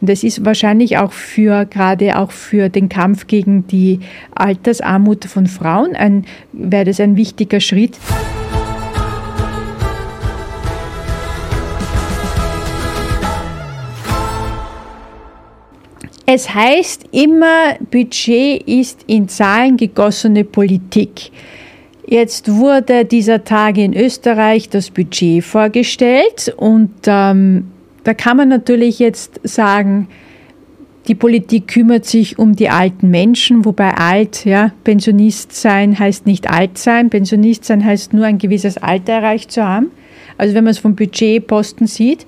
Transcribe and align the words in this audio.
Und 0.00 0.10
das 0.10 0.22
ist 0.22 0.44
wahrscheinlich 0.44 0.98
auch 0.98 1.12
für, 1.12 1.64
gerade 1.66 2.18
auch 2.18 2.30
für 2.30 2.68
den 2.68 2.88
Kampf 2.88 3.26
gegen 3.26 3.66
die 3.66 4.00
Altersarmut 4.34 5.24
von 5.24 5.46
Frauen, 5.46 5.94
ein, 5.96 6.24
wäre 6.52 6.84
das 6.84 7.00
ein 7.00 7.16
wichtiger 7.16 7.60
Schritt. 7.60 7.98
Es 16.28 16.52
heißt 16.52 17.04
immer, 17.12 17.76
Budget 17.92 18.66
ist 18.66 19.04
in 19.06 19.28
Zahlen 19.28 19.76
gegossene 19.76 20.42
Politik. 20.42 21.30
Jetzt 22.04 22.52
wurde 22.52 23.04
dieser 23.04 23.44
Tag 23.44 23.78
in 23.78 23.94
Österreich 23.94 24.68
das 24.68 24.90
Budget 24.90 25.44
vorgestellt 25.44 26.52
und 26.56 26.90
ähm, 27.06 27.70
da 28.06 28.14
kann 28.14 28.36
man 28.36 28.48
natürlich 28.48 29.00
jetzt 29.00 29.40
sagen, 29.42 30.06
die 31.08 31.16
Politik 31.16 31.66
kümmert 31.66 32.04
sich 32.04 32.38
um 32.38 32.54
die 32.54 32.68
alten 32.68 33.10
Menschen, 33.10 33.64
wobei 33.64 33.94
alt, 33.94 34.44
ja, 34.44 34.70
Pensionist 34.84 35.52
sein 35.52 35.98
heißt 35.98 36.24
nicht 36.24 36.48
alt 36.48 36.78
sein. 36.78 37.10
Pensionist 37.10 37.64
sein 37.64 37.84
heißt 37.84 38.12
nur 38.12 38.24
ein 38.24 38.38
gewisses 38.38 38.78
Alter 38.78 39.14
erreicht 39.14 39.50
zu 39.50 39.66
haben. 39.66 39.90
Also 40.38 40.54
wenn 40.54 40.62
man 40.62 40.70
es 40.70 40.78
vom 40.78 40.94
Budgetposten 40.94 41.88
sieht. 41.88 42.26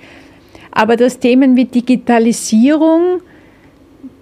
Aber 0.73 0.97
das 0.97 1.21
Themen 1.21 1.55
wie 1.55 1.67
Digitalisierung, 1.67 3.21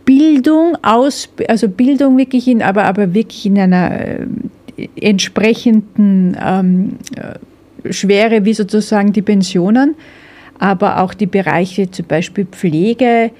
Bildung, 0.05 0.77
aus, 0.83 1.31
also 1.49 1.71
Bildung 1.71 2.19
wirklich 2.19 2.49
in, 2.49 2.61
aber, 2.61 2.85
aber 2.85 3.15
wirklich 3.15 3.47
in 3.47 3.59
einer 3.59 3.99
äh, 3.99 4.27
entsprechenden 5.01 6.37
ähm, 6.39 6.99
äh, 7.17 7.93
Schwere 7.95 8.45
wie 8.45 8.53
sozusagen 8.53 9.15
die 9.15 9.23
Pensionen, 9.23 9.95
aber 10.59 11.01
auch 11.01 11.15
die 11.15 11.27
Bereiche 11.27 11.91
zum 11.91 12.07
Beispiel 12.07 12.47
Pflege, 12.47 13.31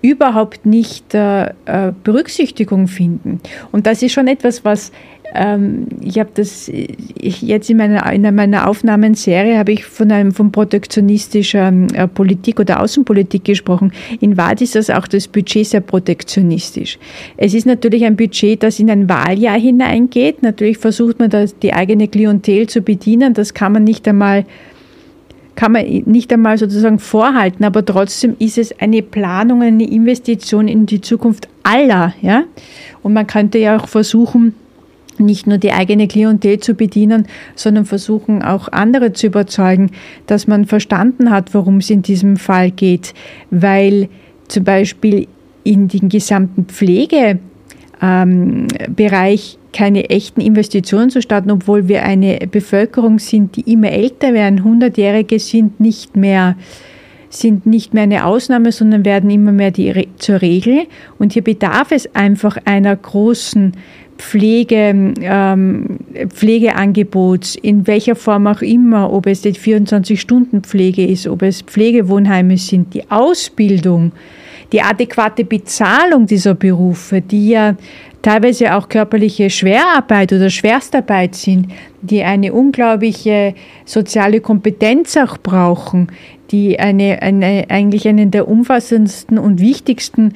überhaupt 0.00 0.64
nicht 0.64 1.12
äh, 1.14 1.46
äh 1.46 1.92
Berücksichtigung 2.04 2.86
finden. 2.86 3.40
Und 3.72 3.86
das 3.86 4.02
ist 4.02 4.12
schon 4.12 4.28
etwas, 4.28 4.64
was 4.64 4.92
ähm, 5.34 5.86
ich 6.00 6.18
habe 6.18 6.30
das 6.34 6.68
ich 6.68 7.42
jetzt 7.42 7.68
in 7.68 7.76
meiner, 7.76 8.10
in 8.12 8.34
meiner 8.34 8.66
Aufnahmenserie 8.66 9.58
habe 9.58 9.72
ich 9.72 9.84
von 9.84 10.10
einem 10.10 10.32
von 10.32 10.52
protektionistischer 10.52 11.72
äh, 11.94 12.08
Politik 12.08 12.60
oder 12.60 12.80
Außenpolitik 12.80 13.44
gesprochen. 13.44 13.92
In 14.20 14.36
Wahrheit 14.36 14.62
ist 14.62 14.74
das 14.74 14.88
auch 14.88 15.06
das 15.06 15.28
Budget 15.28 15.66
sehr 15.66 15.80
protektionistisch. 15.80 16.98
Es 17.36 17.52
ist 17.54 17.66
natürlich 17.66 18.04
ein 18.04 18.16
Budget, 18.16 18.62
das 18.62 18.78
in 18.78 18.90
ein 18.90 19.08
Wahljahr 19.08 19.58
hineingeht. 19.58 20.42
Natürlich 20.42 20.78
versucht 20.78 21.18
man 21.18 21.28
da 21.30 21.44
die 21.44 21.74
eigene 21.74 22.08
Klientel 22.08 22.66
zu 22.68 22.80
bedienen. 22.80 23.34
Das 23.34 23.52
kann 23.52 23.72
man 23.72 23.84
nicht 23.84 24.08
einmal 24.08 24.46
kann 25.58 25.72
man 25.72 25.84
nicht 26.06 26.32
einmal 26.32 26.56
sozusagen 26.56 27.00
vorhalten, 27.00 27.64
aber 27.64 27.84
trotzdem 27.84 28.36
ist 28.38 28.58
es 28.58 28.78
eine 28.78 29.02
Planung, 29.02 29.62
eine 29.62 29.90
Investition 29.90 30.68
in 30.68 30.86
die 30.86 31.00
Zukunft 31.00 31.48
aller, 31.64 32.14
ja. 32.22 32.44
Und 33.02 33.12
man 33.12 33.26
könnte 33.26 33.58
ja 33.58 33.76
auch 33.76 33.88
versuchen, 33.88 34.54
nicht 35.18 35.48
nur 35.48 35.58
die 35.58 35.72
eigene 35.72 36.06
Klientel 36.06 36.60
zu 36.60 36.74
bedienen, 36.74 37.26
sondern 37.56 37.86
versuchen 37.86 38.40
auch 38.40 38.68
andere 38.68 39.14
zu 39.14 39.26
überzeugen, 39.26 39.90
dass 40.28 40.46
man 40.46 40.64
verstanden 40.64 41.32
hat, 41.32 41.52
worum 41.54 41.78
es 41.78 41.90
in 41.90 42.02
diesem 42.02 42.36
Fall 42.36 42.70
geht, 42.70 43.12
weil 43.50 44.08
zum 44.46 44.62
Beispiel 44.62 45.26
in 45.64 45.88
den 45.88 46.08
gesamten 46.08 46.66
Pflegebereich 46.66 47.40
ähm, 48.00 48.66
keine 49.72 50.10
echten 50.10 50.40
Investitionen 50.40 51.10
zu 51.10 51.20
starten, 51.20 51.50
obwohl 51.50 51.88
wir 51.88 52.02
eine 52.02 52.38
Bevölkerung 52.50 53.18
sind, 53.18 53.56
die 53.56 53.72
immer 53.72 53.90
älter 53.90 54.32
werden. 54.32 54.64
Hundertjährige 54.64 55.38
sind 55.38 55.80
nicht 55.80 56.16
mehr 56.16 56.56
sind 57.30 57.66
nicht 57.66 57.92
mehr 57.92 58.04
eine 58.04 58.24
Ausnahme, 58.24 58.72
sondern 58.72 59.04
werden 59.04 59.28
immer 59.28 59.52
mehr 59.52 59.70
die, 59.70 60.08
zur 60.16 60.40
Regel. 60.40 60.86
Und 61.18 61.34
hier 61.34 61.44
bedarf 61.44 61.92
es 61.92 62.14
einfach 62.14 62.56
einer 62.64 62.96
großen 62.96 63.72
Pflege, 64.18 65.14
ähm, 65.20 65.98
Pflegeangebots, 66.28 67.54
in 67.56 67.86
welcher 67.86 68.16
Form 68.16 68.46
auch 68.46 68.62
immer, 68.62 69.12
ob 69.12 69.26
es 69.26 69.42
die 69.42 69.52
24-Stunden-Pflege 69.52 71.06
ist, 71.06 71.28
ob 71.28 71.42
es 71.42 71.62
Pflegewohnheime 71.62 72.56
sind, 72.56 72.94
die 72.94 73.08
Ausbildung, 73.10 74.12
die 74.72 74.82
adäquate 74.82 75.44
Bezahlung 75.44 76.26
dieser 76.26 76.54
Berufe, 76.54 77.20
die 77.20 77.50
ja 77.50 77.76
teilweise 78.22 78.74
auch 78.74 78.88
körperliche 78.88 79.48
Schwerarbeit 79.48 80.32
oder 80.32 80.50
Schwerstarbeit 80.50 81.34
sind, 81.34 81.68
die 82.02 82.22
eine 82.22 82.52
unglaubliche 82.52 83.54
soziale 83.84 84.40
Kompetenz 84.40 85.16
auch 85.16 85.38
brauchen, 85.38 86.08
die 86.50 86.78
eine, 86.78 87.22
eine, 87.22 87.66
eigentlich 87.68 88.08
einen 88.08 88.30
der 88.30 88.48
umfassendsten 88.48 89.38
und 89.38 89.60
wichtigsten 89.60 90.34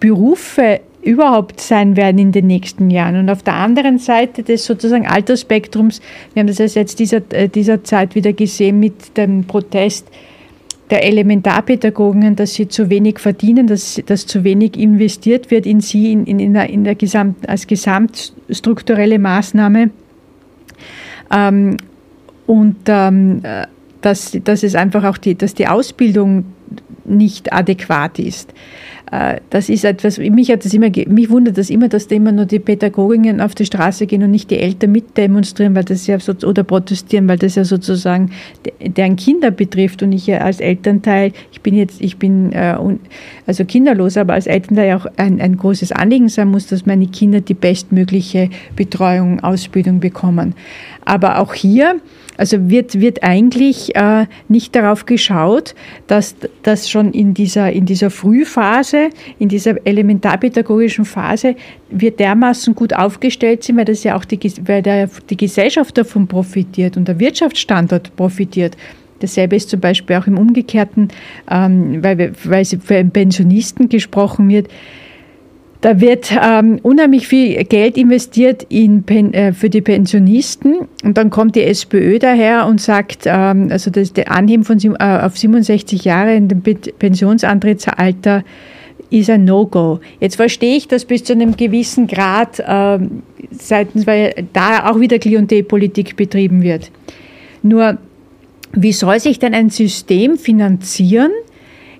Berufe 0.00 0.80
überhaupt 1.02 1.60
sein 1.60 1.96
werden 1.96 2.18
in 2.18 2.32
den 2.32 2.46
nächsten 2.46 2.90
Jahren. 2.90 3.16
Und 3.16 3.30
auf 3.30 3.42
der 3.42 3.54
anderen 3.54 3.98
Seite 3.98 4.42
des 4.42 4.64
sozusagen 4.64 5.06
Altersspektrums, 5.06 6.00
wir 6.32 6.40
haben 6.40 6.46
das 6.46 6.74
jetzt 6.74 6.98
dieser, 6.98 7.20
äh, 7.30 7.48
dieser 7.48 7.84
Zeit 7.84 8.14
wieder 8.14 8.32
gesehen 8.32 8.80
mit 8.80 9.16
dem 9.16 9.44
Protest 9.44 10.08
der 10.90 11.04
Elementarpädagogen, 11.04 12.36
dass 12.36 12.54
sie 12.54 12.68
zu 12.68 12.90
wenig 12.90 13.18
verdienen, 13.18 13.66
dass, 13.66 14.00
dass 14.06 14.26
zu 14.26 14.44
wenig 14.44 14.76
investiert 14.76 15.50
wird 15.50 15.66
in 15.66 15.80
sie 15.80 16.12
in, 16.12 16.26
in, 16.26 16.38
in 16.38 16.52
der, 16.54 16.68
in 16.68 16.84
der 16.84 16.94
Gesamt, 16.94 17.48
als 17.48 17.66
gesamtstrukturelle 17.66 19.18
Maßnahme. 19.18 19.90
Ähm, 21.30 21.78
und 22.46 22.76
ähm, 22.86 23.40
äh, 23.42 23.66
dass, 24.02 24.36
dass 24.44 24.62
es 24.62 24.74
einfach 24.74 25.04
auch 25.04 25.16
die, 25.16 25.34
dass 25.34 25.54
die 25.54 25.66
Ausbildung 25.66 26.44
nicht 27.04 27.52
adäquat 27.52 28.18
ist. 28.18 28.52
Äh, 29.10 29.40
das 29.50 29.68
ist 29.68 29.84
etwas, 29.84 30.18
mich 30.18 30.50
hat 30.50 30.64
das 30.64 30.72
immer, 30.72 30.88
mich 30.88 31.30
wundert 31.30 31.58
das 31.58 31.70
immer, 31.70 31.88
dass 31.88 32.08
da 32.08 32.16
immer 32.16 32.32
nur 32.32 32.46
die 32.46 32.58
Pädagoginnen 32.58 33.40
auf 33.40 33.54
die 33.54 33.66
Straße 33.66 34.06
gehen 34.06 34.22
und 34.22 34.30
nicht 34.30 34.50
die 34.50 34.58
Eltern 34.58 34.92
mitdemonstrieren, 34.92 35.74
weil 35.74 35.84
das 35.84 36.06
ja 36.06 36.18
so, 36.18 36.32
oder 36.46 36.64
protestieren, 36.64 37.28
weil 37.28 37.38
das 37.38 37.54
ja 37.54 37.64
sozusagen 37.64 38.30
deren 38.80 39.16
Kinder 39.16 39.50
betrifft 39.50 40.02
und 40.02 40.12
ich 40.12 40.26
ja 40.26 40.38
als 40.38 40.60
Elternteil, 40.60 41.32
ich 41.52 41.60
bin 41.60 41.74
jetzt, 41.74 42.00
ich 42.00 42.16
bin 42.16 42.52
äh, 42.52 42.76
also 43.46 43.64
kinderlos, 43.64 44.16
aber 44.16 44.34
als 44.34 44.46
Elternteil 44.46 44.94
auch 44.94 45.06
ein, 45.16 45.40
ein 45.40 45.56
großes 45.56 45.92
Anliegen 45.92 46.28
sein 46.28 46.50
muss, 46.50 46.66
dass 46.66 46.86
meine 46.86 47.06
Kinder 47.06 47.40
die 47.40 47.54
bestmögliche 47.54 48.48
Betreuung, 48.74 49.40
Ausbildung 49.40 50.00
bekommen. 50.00 50.54
Aber 51.04 51.38
auch 51.38 51.52
hier, 51.52 52.00
also 52.36 52.68
wird, 52.68 53.00
wird 53.00 53.22
eigentlich 53.22 53.94
äh, 53.94 54.26
nicht 54.48 54.74
darauf 54.74 55.06
geschaut, 55.06 55.74
dass 56.06 56.34
das 56.62 56.90
schon 56.90 57.12
in 57.12 57.34
dieser, 57.34 57.72
in 57.72 57.86
dieser 57.86 58.10
Frühphase, 58.10 58.93
in 59.38 59.48
dieser 59.48 59.86
elementarpädagogischen 59.86 61.04
Phase, 61.04 61.56
wir 61.90 62.10
dermaßen 62.10 62.74
gut 62.74 62.92
aufgestellt 62.94 63.64
sind, 63.64 63.76
weil 63.76 63.84
das 63.84 64.04
ja 64.04 64.16
auch 64.16 64.24
die, 64.24 64.38
weil 64.66 64.82
der, 64.82 65.08
die 65.30 65.36
Gesellschaft 65.36 65.96
davon 65.96 66.26
profitiert 66.26 66.96
und 66.96 67.08
der 67.08 67.18
Wirtschaftsstandort 67.18 68.14
profitiert. 68.16 68.76
Dasselbe 69.20 69.56
ist 69.56 69.70
zum 69.70 69.80
Beispiel 69.80 70.16
auch 70.16 70.26
im 70.26 70.38
Umgekehrten, 70.38 71.08
ähm, 71.50 72.02
weil, 72.02 72.32
weil 72.44 72.64
für 72.64 73.04
Pensionisten 73.04 73.88
gesprochen 73.88 74.48
wird. 74.48 74.68
Da 75.80 76.00
wird 76.00 76.34
ähm, 76.42 76.78
unheimlich 76.82 77.28
viel 77.28 77.62
Geld 77.64 77.98
investiert 77.98 78.64
in 78.70 79.06
äh, 79.06 79.52
für 79.52 79.68
die 79.68 79.82
Pensionisten 79.82 80.88
und 81.04 81.18
dann 81.18 81.28
kommt 81.28 81.56
die 81.56 81.62
SPÖ 81.62 82.18
daher 82.18 82.66
und 82.66 82.80
sagt, 82.80 83.24
ähm, 83.26 83.68
also 83.70 83.90
das, 83.90 84.14
der 84.14 84.32
Anheben 84.32 84.64
von, 84.64 84.78
äh, 84.78 84.96
auf 84.98 85.36
67 85.36 86.04
Jahre 86.06 86.36
in 86.36 86.48
dem 86.48 86.62
Pensionsantrittsalter 86.62 88.44
ist 89.10 89.30
ein 89.30 89.44
No-Go. 89.44 90.00
Jetzt 90.20 90.36
verstehe 90.36 90.76
ich 90.76 90.88
das 90.88 91.04
bis 91.04 91.24
zu 91.24 91.32
einem 91.32 91.56
gewissen 91.56 92.06
Grad 92.06 92.62
ähm, 92.66 93.22
seitens, 93.50 94.06
weil 94.06 94.46
da 94.52 94.90
auch 94.90 95.00
wieder 95.00 95.18
Klientelpolitik 95.18 96.16
betrieben 96.16 96.62
wird. 96.62 96.90
Nur, 97.62 97.98
wie 98.72 98.92
soll 98.92 99.20
sich 99.20 99.38
denn 99.38 99.54
ein 99.54 99.70
System 99.70 100.36
finanzieren, 100.36 101.30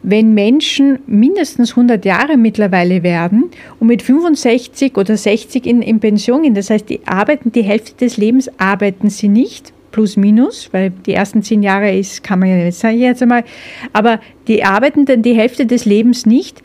wenn 0.05 0.35
Menschen 0.35 0.99
mindestens 1.07 1.71
100 1.71 2.05
Jahre 2.05 2.37
mittlerweile 2.37 3.03
werden 3.03 3.51
und 3.81 3.87
mit 3.87 4.03
65 4.03 4.97
oder 4.99 5.17
60 5.17 5.67
in, 5.67 5.81
in 5.81 5.99
Pension 5.99 6.43
gehen. 6.43 6.55
Das 6.55 6.69
heißt, 6.69 6.91
die 6.91 7.01
arbeiten 7.07 7.53
die 7.53 7.63
Hälfte 7.63 7.95
des 8.05 8.19
Lebens, 8.19 8.51
arbeiten 8.59 9.09
sie 9.09 9.29
nicht, 9.29 9.73
plus 9.93 10.17
minus, 10.17 10.69
weil 10.73 10.91
die 11.07 11.15
ersten 11.15 11.43
zehn 11.43 11.63
Jahre 11.63 11.97
ist, 11.97 12.23
kann 12.23 12.41
man 12.41 12.49
ja 12.49 12.57
nicht 12.57 12.77
sagen 12.77 12.99
jetzt 12.99 13.23
einmal, 13.23 13.45
aber 13.93 14.21
die 14.49 14.65
arbeiten 14.65 15.07
dann 15.07 15.23
die 15.23 15.35
Hälfte 15.35 15.67
des 15.67 15.85
Lebens 15.85 16.27
nicht 16.27 16.63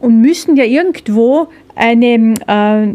und 0.00 0.20
müssen 0.20 0.56
ja 0.56 0.64
irgendwo 0.64 1.48
eine 1.74 2.34
äh, 2.46 2.94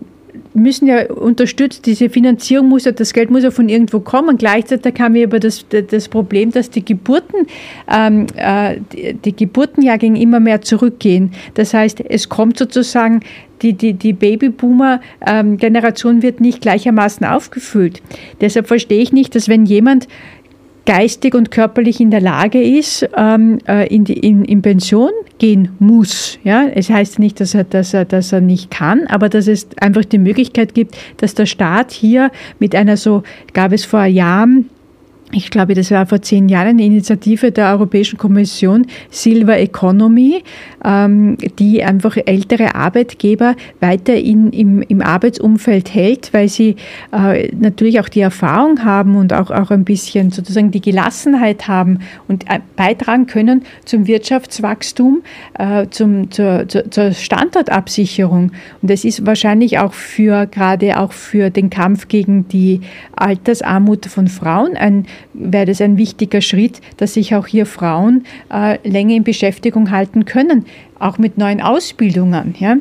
müssen 0.53 0.87
ja 0.87 1.11
unterstützt, 1.11 1.85
diese 1.85 2.09
Finanzierung 2.09 2.69
muss 2.69 2.85
ja, 2.85 2.91
das 2.91 3.13
Geld 3.13 3.29
muss 3.29 3.43
ja 3.43 3.51
von 3.51 3.69
irgendwo 3.69 3.99
kommen. 3.99 4.37
Gleichzeitig 4.37 4.99
haben 4.99 5.13
wir 5.13 5.27
aber 5.27 5.39
das, 5.39 5.65
das 5.69 6.09
Problem, 6.09 6.51
dass 6.51 6.69
die 6.69 6.83
Geburten, 6.83 7.47
ähm, 7.91 8.27
äh, 8.35 8.77
die, 8.91 9.13
die 9.13 9.35
Geburtenjahrgänge 9.35 10.21
immer 10.21 10.39
mehr 10.39 10.61
zurückgehen. 10.61 11.31
Das 11.55 11.73
heißt, 11.73 12.01
es 12.07 12.29
kommt 12.29 12.57
sozusagen, 12.57 13.21
die, 13.61 13.73
die, 13.73 13.93
die 13.93 14.13
Babyboomer-Generation 14.13 16.15
ähm, 16.15 16.21
wird 16.21 16.41
nicht 16.41 16.61
gleichermaßen 16.61 17.25
aufgefüllt. 17.25 18.01
Deshalb 18.41 18.67
verstehe 18.67 19.01
ich 19.01 19.13
nicht, 19.13 19.35
dass 19.35 19.47
wenn 19.47 19.65
jemand 19.65 20.07
geistig 20.85 21.33
und 21.33 21.51
körperlich 21.51 21.99
in 21.99 22.11
der 22.11 22.21
Lage 22.21 22.61
ist, 22.61 23.07
ähm, 23.15 23.59
äh, 23.67 23.87
in, 23.87 24.03
die, 24.03 24.13
in, 24.13 24.43
in 24.43 24.61
Pension 24.61 25.11
gehen 25.37 25.69
muss. 25.79 26.39
Ja? 26.43 26.67
Es 26.67 26.89
heißt 26.89 27.19
nicht, 27.19 27.39
dass 27.39 27.53
er, 27.53 27.63
dass, 27.63 27.93
er, 27.93 28.05
dass 28.05 28.31
er 28.31 28.41
nicht 28.41 28.71
kann, 28.71 29.07
aber 29.07 29.29
dass 29.29 29.47
es 29.47 29.67
einfach 29.79 30.05
die 30.05 30.17
Möglichkeit 30.17 30.73
gibt, 30.73 30.97
dass 31.17 31.35
der 31.35 31.45
Staat 31.45 31.91
hier 31.91 32.31
mit 32.59 32.75
einer 32.75 32.97
so, 32.97 33.23
gab 33.53 33.71
es 33.71 33.85
vor 33.85 34.05
Jahren, 34.05 34.69
ich 35.33 35.49
glaube, 35.49 35.73
das 35.73 35.91
war 35.91 36.05
vor 36.05 36.21
zehn 36.21 36.49
Jahren 36.49 36.69
eine 36.69 36.83
Initiative 36.83 37.51
der 37.51 37.71
Europäischen 37.71 38.17
Kommission 38.17 38.85
Silver 39.09 39.57
Economy, 39.57 40.43
ähm, 40.83 41.37
die 41.59 41.83
einfach 41.83 42.17
ältere 42.17 42.75
Arbeitgeber 42.75 43.55
weiter 43.79 44.15
in, 44.15 44.51
im, 44.51 44.81
im 44.81 45.01
Arbeitsumfeld 45.01 45.93
hält, 45.93 46.33
weil 46.33 46.49
sie 46.49 46.75
äh, 47.11 47.49
natürlich 47.55 47.99
auch 47.99 48.09
die 48.09 48.21
Erfahrung 48.21 48.83
haben 48.83 49.15
und 49.15 49.33
auch, 49.33 49.49
auch 49.51 49.71
ein 49.71 49.83
bisschen 49.83 50.31
sozusagen 50.31 50.71
die 50.71 50.81
Gelassenheit 50.81 51.67
haben 51.67 51.99
und 52.27 52.49
äh, 52.49 52.59
beitragen 52.75 53.25
können 53.25 53.63
zum 53.85 54.07
Wirtschaftswachstum, 54.07 55.23
äh, 55.57 55.87
zum, 55.89 56.29
zur, 56.31 56.67
zur 56.67 57.11
Standortabsicherung. 57.11 58.51
Und 58.81 58.91
das 58.91 59.03
ist 59.03 59.25
wahrscheinlich 59.25 59.79
auch 59.79 59.93
für, 59.93 60.45
gerade 60.47 60.99
auch 60.99 61.11
für 61.11 61.49
den 61.49 61.69
Kampf 61.69 62.07
gegen 62.07 62.47
die 62.47 62.81
Altersarmut 63.15 64.05
von 64.05 64.27
Frauen 64.27 64.77
ein 64.77 65.05
wäre 65.33 65.65
das 65.65 65.81
ein 65.81 65.97
wichtiger 65.97 66.41
Schritt, 66.41 66.81
dass 66.97 67.15
sich 67.15 67.35
auch 67.35 67.47
hier 67.47 67.65
Frauen 67.65 68.25
äh, 68.51 68.77
länger 68.87 69.15
in 69.15 69.23
Beschäftigung 69.23 69.91
halten 69.91 70.25
können, 70.25 70.65
auch 70.99 71.17
mit 71.17 71.37
neuen 71.37 71.61
Ausbildungen. 71.61 72.55
Ja. 72.59 72.77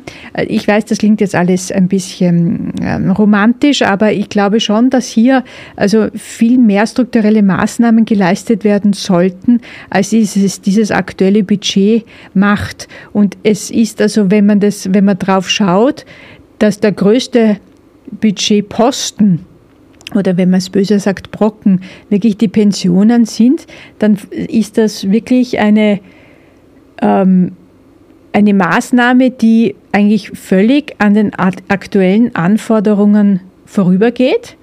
Ich 0.47 0.67
weiß, 0.69 0.85
das 0.87 0.99
klingt 0.99 1.21
jetzt 1.21 1.35
alles 1.35 1.73
ein 1.73 1.89
bisschen 1.89 2.73
ähm, 2.81 3.11
romantisch, 3.11 3.83
aber 3.83 4.13
ich 4.13 4.29
glaube 4.29 4.61
schon, 4.61 4.91
dass 4.91 5.09
hier 5.09 5.45
also 5.77 6.09
viel 6.15 6.59
mehr 6.59 6.87
strukturelle 6.87 7.43
Maßnahmen 7.43 8.05
geleistet 8.05 8.65
werden 8.65 8.93
sollten, 8.93 9.61
als 9.91 10.11
dieses, 10.11 10.61
dieses 10.61 10.91
aktuelle 10.91 11.43
Budget 11.43 12.05
macht. 12.35 12.89
Und 13.13 13.37
es 13.43 13.71
ist 13.71 14.01
also, 14.01 14.31
wenn 14.31 14.47
man 14.47 14.61
das, 14.61 14.93
wenn 14.93 15.05
man 15.05 15.19
drauf 15.19 15.49
schaut, 15.49 16.05
dass 16.59 16.79
der 16.79 16.93
größte 16.93 17.57
Budgetposten 18.21 19.41
oder 20.15 20.37
wenn 20.37 20.51
man 20.51 20.59
es 20.59 20.71
böser 20.71 20.99
sagt, 20.99 21.31
Brocken, 21.31 21.81
wirklich 22.09 22.37
die 22.37 22.49
Pensionen 22.49 23.25
sind, 23.25 23.67
dann 23.99 24.19
ist 24.31 24.79
das 24.79 25.11
wirklich 25.11 25.59
eine, 25.59 26.01
ähm, 27.01 27.53
eine 28.33 28.55
Maßnahme, 28.55 29.31
die 29.31 29.75
eigentlich 29.93 30.31
völlig 30.31 30.95
an 30.99 31.15
den 31.15 31.33
aktuellen 31.35 32.35
Anforderungen 32.35 33.41
vorübergeht 33.67 34.57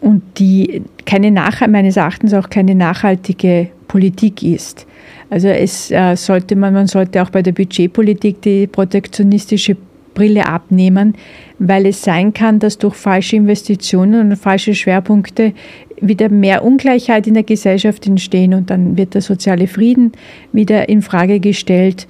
und 0.00 0.22
die 0.38 0.82
keine 1.04 1.30
meines 1.68 1.96
Erachtens 1.96 2.34
auch 2.34 2.48
keine 2.48 2.74
nachhaltige 2.74 3.68
Politik 3.88 4.42
ist. 4.42 4.86
Also 5.30 5.48
es 5.48 5.90
äh, 5.90 6.16
sollte 6.16 6.56
man, 6.56 6.74
man 6.74 6.86
sollte 6.86 7.22
auch 7.22 7.30
bei 7.30 7.42
der 7.42 7.52
Budgetpolitik 7.52 8.42
die 8.42 8.66
protektionistische 8.66 9.76
Brille 10.20 10.46
abnehmen, 10.46 11.14
weil 11.58 11.86
es 11.86 12.02
sein 12.02 12.34
kann, 12.34 12.58
dass 12.58 12.76
durch 12.76 12.94
falsche 12.94 13.36
Investitionen 13.36 14.30
und 14.30 14.36
falsche 14.36 14.74
Schwerpunkte 14.74 15.54
wieder 15.98 16.28
mehr 16.28 16.62
Ungleichheit 16.62 17.26
in 17.26 17.32
der 17.32 17.42
Gesellschaft 17.42 18.06
entstehen 18.06 18.52
und 18.52 18.68
dann 18.68 18.98
wird 18.98 19.14
der 19.14 19.22
soziale 19.22 19.66
Frieden 19.66 20.12
wieder 20.52 20.90
in 20.90 21.00
Frage 21.00 21.40
gestellt. 21.40 22.06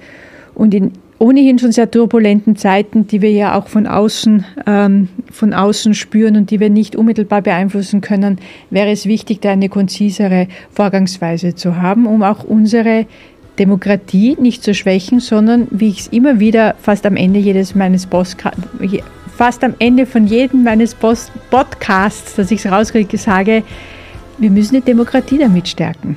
Und 0.55 0.73
in 0.73 0.91
ohnehin 1.19 1.57
schon 1.57 1.71
sehr 1.71 1.89
turbulenten 1.89 2.57
Zeiten, 2.57 3.07
die 3.07 3.21
wir 3.21 3.31
ja 3.31 3.57
auch 3.57 3.67
von 3.67 3.87
außen, 3.87 4.43
ähm, 4.67 5.07
von 5.31 5.53
außen 5.53 5.93
spüren 5.93 6.35
und 6.35 6.51
die 6.51 6.59
wir 6.59 6.69
nicht 6.69 6.97
unmittelbar 6.97 7.41
beeinflussen 7.41 8.01
können, 8.01 8.39
wäre 8.71 8.91
es 8.91 9.05
wichtig, 9.05 9.39
da 9.39 9.51
eine 9.51 9.69
konzisere 9.69 10.47
Vorgangsweise 10.71 11.55
zu 11.55 11.77
haben, 11.77 12.07
um 12.07 12.23
auch 12.23 12.43
unsere 12.43 13.05
Demokratie 13.61 14.35
nicht 14.39 14.63
zu 14.63 14.73
schwächen, 14.73 15.19
sondern 15.19 15.67
wie 15.69 15.89
ich 15.89 15.99
es 15.99 16.07
immer 16.07 16.39
wieder 16.39 16.73
fast 16.81 17.05
am 17.05 17.15
Ende 17.15 17.39
jedes 17.39 17.75
meines 17.75 18.07
Postca 18.07 18.51
fast 19.41 19.63
am 19.63 19.73
Ende 19.79 20.05
von 20.05 20.27
jedem 20.27 20.63
meines 20.63 20.93
Post 20.93 21.31
Podcasts, 21.49 22.35
dass 22.35 22.51
ich 22.51 22.63
es 22.63 22.71
rauskriege, 22.71 23.17
sage, 23.17 23.63
wir 24.37 24.51
müssen 24.51 24.75
die 24.75 24.81
Demokratie 24.81 25.39
damit 25.39 25.67
stärken. 25.67 26.15